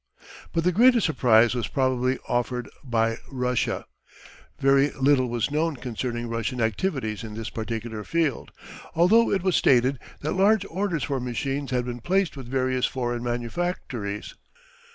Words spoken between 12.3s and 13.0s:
with various